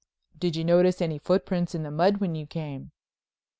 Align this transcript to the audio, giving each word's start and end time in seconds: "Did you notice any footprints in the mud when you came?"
"Did 0.35 0.55
you 0.55 0.63
notice 0.65 0.99
any 0.99 1.19
footprints 1.19 1.75
in 1.75 1.83
the 1.83 1.91
mud 1.91 2.17
when 2.17 2.33
you 2.33 2.47
came?" 2.47 2.89